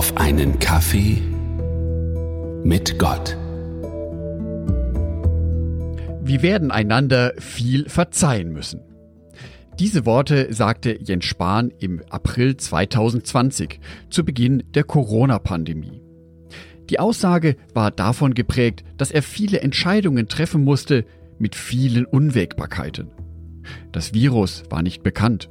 [0.00, 1.20] auf einen Kaffee
[2.64, 3.36] mit Gott.
[6.22, 8.80] Wir werden einander viel verzeihen müssen.
[9.78, 13.78] Diese Worte sagte Jens Spahn im April 2020
[14.08, 16.00] zu Beginn der Corona-Pandemie.
[16.88, 21.04] Die Aussage war davon geprägt, dass er viele Entscheidungen treffen musste
[21.38, 23.10] mit vielen Unwägbarkeiten.
[23.92, 25.50] Das Virus war nicht bekannt.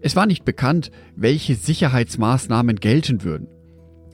[0.00, 3.46] Es war nicht bekannt, welche Sicherheitsmaßnahmen gelten würden.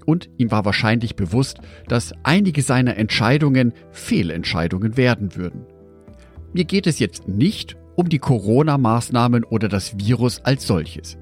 [0.05, 5.67] Und ihm war wahrscheinlich bewusst, dass einige seiner Entscheidungen Fehlentscheidungen werden würden.
[6.53, 11.19] Mir geht es jetzt nicht um die Corona-Maßnahmen oder das Virus als solches.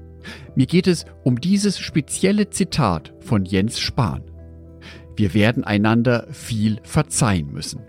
[0.55, 4.23] Mir geht es um dieses spezielle Zitat von Jens Spahn.
[5.15, 7.81] Wir werden einander viel verzeihen müssen.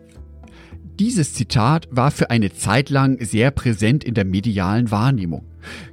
[0.99, 5.47] Dieses Zitat war für eine Zeit lang sehr präsent in der medialen Wahrnehmung.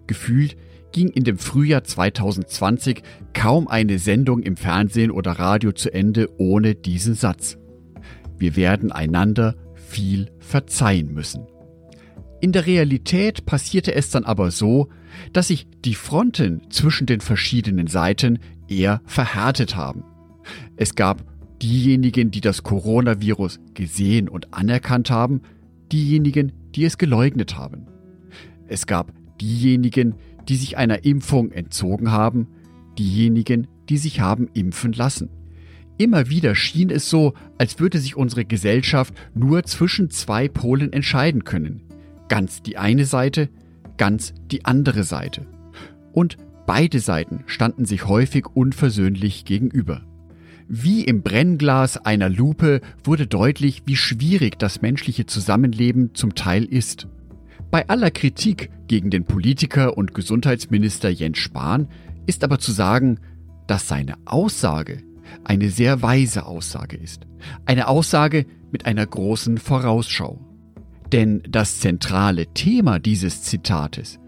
[0.08, 0.58] Gefühlt
[0.92, 3.02] ging in dem Frühjahr 2020
[3.34, 7.58] kaum eine Sendung im Fernsehen oder Radio zu Ende ohne diesen Satz.
[8.38, 11.48] Wir werden einander viel verzeihen müssen.
[12.42, 14.88] In der Realität passierte es dann aber so,
[15.34, 20.04] dass sich die Fronten zwischen den verschiedenen Seiten eher verhärtet haben.
[20.78, 21.24] Es gab
[21.62, 25.42] diejenigen, die das Coronavirus gesehen und anerkannt haben,
[25.92, 27.88] diejenigen, die es geleugnet haben.
[28.68, 30.16] Es gab diejenigen,
[30.50, 32.48] die sich einer Impfung entzogen haben,
[32.98, 35.30] diejenigen, die sich haben impfen lassen.
[35.98, 41.44] Immer wieder schien es so, als würde sich unsere Gesellschaft nur zwischen zwei Polen entscheiden
[41.44, 41.82] können,
[42.30, 43.50] Ganz die eine Seite,
[43.98, 45.48] ganz die andere Seite.
[46.14, 50.04] Und beide Seiten standen sich häufig unversöhnlich gegenüber.
[50.68, 57.08] Wie im Brennglas einer Lupe wurde deutlich, wie schwierig das menschliche Zusammenleben zum Teil ist.
[57.72, 61.88] Bei aller Kritik gegen den Politiker und Gesundheitsminister Jens Spahn
[62.26, 63.20] ist aber zu sagen,
[63.68, 65.04] dass seine Aussage
[65.44, 67.28] eine sehr weise Aussage ist.
[67.66, 70.40] Eine Aussage mit einer großen Vorausschau.
[71.12, 74.20] Denn das zentrale Thema dieses Zitates,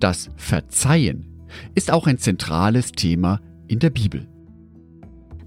[0.00, 1.26] das Verzeihen,
[1.74, 4.26] ist auch ein zentrales Thema in der Bibel.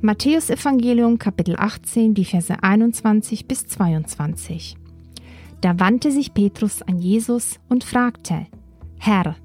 [0.01, 4.77] Matthäus Evangelium Kapitel 18, die Verse 21 bis 22.
[5.61, 8.47] Da wandte sich Petrus an Jesus und fragte,
[8.97, 9.35] Herr,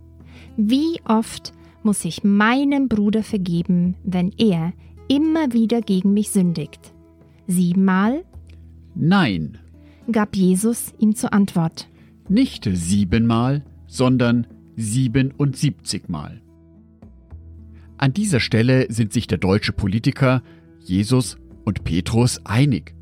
[0.57, 4.73] wie oft muss ich meinem Bruder vergeben, wenn er
[5.09, 6.93] immer wieder gegen mich sündigt?
[7.47, 8.25] Siebenmal?
[8.95, 9.59] Nein,
[10.11, 11.89] gab Jesus ihm zur Antwort.
[12.29, 14.47] Nicht siebenmal, sondern
[14.77, 16.41] siebenundsiebzigmal.
[17.99, 20.43] An dieser Stelle sind sich der deutsche Politiker,
[20.81, 22.96] Jesus und Petrus einig.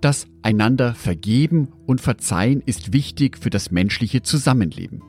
[0.00, 5.02] Das einander vergeben und verzeihen ist wichtig für das menschliche Zusammenleben.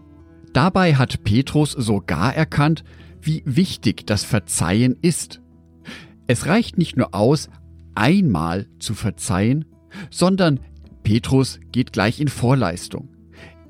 [0.53, 2.83] Dabei hat Petrus sogar erkannt,
[3.21, 5.41] wie wichtig das Verzeihen ist.
[6.27, 7.49] Es reicht nicht nur aus,
[7.93, 9.65] einmal zu verzeihen,
[10.09, 10.59] sondern
[11.03, 13.09] Petrus geht gleich in Vorleistung.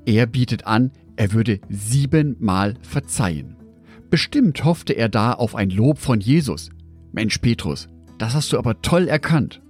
[0.06, 3.56] Er bietet an, er würde siebenmal verzeihen.
[4.10, 6.70] Bestimmt hoffte er da auf ein Lob von Jesus.
[7.12, 9.62] Mensch, Petrus, das hast du aber toll erkannt.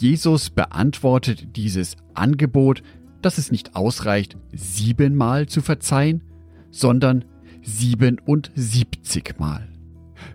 [0.00, 2.82] Jesus beantwortet dieses Angebot,
[3.22, 6.22] dass es nicht ausreicht, siebenmal zu verzeihen,
[6.70, 7.24] sondern
[7.62, 9.68] siebenundsiebzigmal.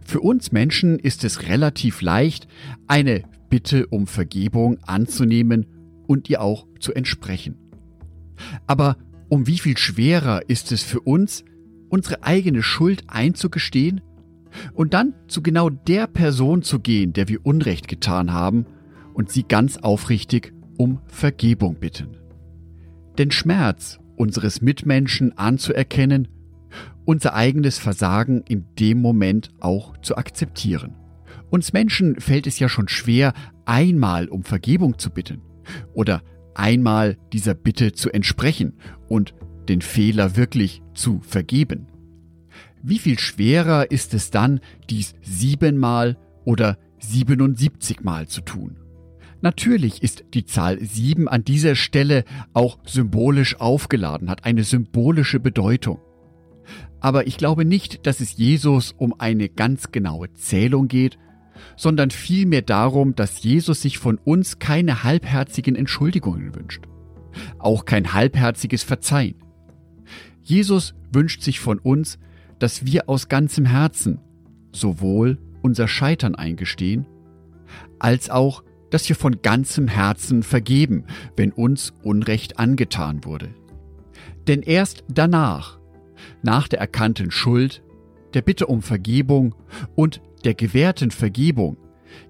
[0.06, 2.48] Für uns Menschen ist es relativ leicht,
[2.88, 5.68] eine Bitte um Vergebung anzunehmen
[6.08, 7.56] und ihr auch zu entsprechen.
[8.68, 8.98] Aber
[9.30, 11.46] um wie viel schwerer ist es für uns,
[11.90, 14.02] unsere eigene Schuld einzugestehen
[14.74, 18.66] und dann zu genau der Person zu gehen, der wir Unrecht getan haben
[19.14, 22.18] und sie ganz aufrichtig um Vergebung bitten.
[23.18, 26.28] Den Schmerz unseres Mitmenschen anzuerkennen,
[27.06, 30.96] unser eigenes Versagen in dem Moment auch zu akzeptieren.
[31.50, 33.34] Uns Menschen fällt es ja schon schwer,
[33.66, 35.42] einmal um Vergebung zu bitten
[35.94, 36.22] oder
[36.56, 38.74] einmal dieser Bitte zu entsprechen
[39.08, 39.34] und
[39.70, 41.88] den Fehler wirklich zu vergeben.
[42.82, 44.60] Wie viel schwerer ist es dann,
[44.90, 48.78] dies siebenmal oder siebenundsiebzigmal zu tun?
[49.44, 52.24] Natürlich ist die Zahl sieben an dieser Stelle
[52.54, 56.00] auch symbolisch aufgeladen, hat eine symbolische Bedeutung.
[57.02, 61.20] Aber ich glaube nicht, dass es Jesus um eine ganz genaue Zählung geht,
[61.76, 66.86] sondern vielmehr darum, dass Jesus sich von uns keine halbherzigen Entschuldigungen wünscht.
[67.60, 69.36] Auch kein halbherziges Verzeihen.
[70.42, 72.18] Jesus wünscht sich von uns,
[72.60, 74.22] dass wir aus ganzem Herzen
[74.72, 77.06] sowohl unser Scheitern eingestehen,
[78.00, 78.64] als auch,
[78.94, 81.06] dass wir von ganzem Herzen vergeben,
[81.36, 83.50] wenn uns Unrecht angetan wurde.
[84.48, 85.80] Denn erst danach,
[86.44, 87.82] nach der erkannten Schuld,
[88.36, 89.56] der Bitte um Vergebung
[89.96, 91.78] und der gewährten Vergebung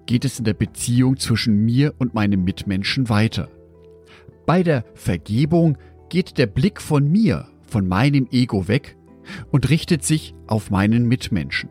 [0.06, 3.50] geht es in der Beziehung zwischen mir und meinem Mitmenschen weiter.
[4.46, 5.76] Bei der Vergebung
[6.08, 8.96] geht der Blick von mir, von meinem Ego weg
[9.50, 11.68] und richtet sich auf meinen Mitmenschen.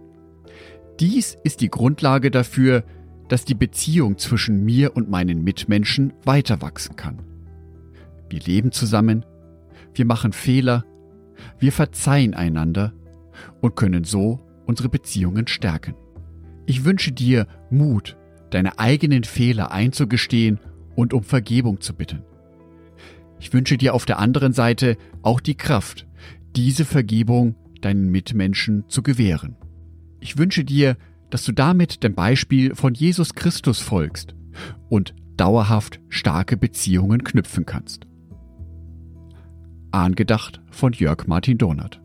[0.99, 2.83] Dies ist die Grundlage dafür,
[3.33, 7.19] dass die Beziehung zwischen mir und meinen Mitmenschen weiter wachsen kann.
[8.29, 9.25] Wir leben zusammen,
[9.95, 10.85] wir machen Fehler,
[11.57, 12.93] wir verzeihen einander
[13.59, 15.95] und können so unsere Beziehungen stärken.
[16.67, 18.17] Ich wünsche dir Mut,
[18.51, 20.59] deine eigenen Fehler einzugestehen
[20.95, 22.21] und um Vergebung zu bitten.
[23.39, 26.05] Ich wünsche dir auf der anderen Seite auch die Kraft,
[26.55, 29.55] diese Vergebung deinen Mitmenschen zu gewähren.
[30.19, 30.97] Ich wünsche dir,
[31.33, 34.35] dass du damit dem Beispiel von Jesus Christus folgst
[34.87, 38.05] und dauerhaft starke Beziehungen knüpfen kannst.
[39.89, 41.99] Angedacht von Jörg Martin Donat.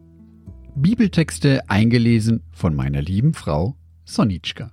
[0.75, 3.77] Bibeltexte eingelesen von meiner lieben Frau
[4.07, 4.73] Sonitschka.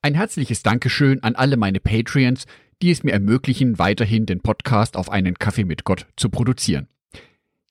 [0.00, 2.46] Ein herzliches Dankeschön an alle meine Patreons,
[2.80, 6.88] die es mir ermöglichen, weiterhin den Podcast auf einen Kaffee mit Gott zu produzieren.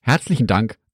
[0.00, 0.78] Herzlichen Dank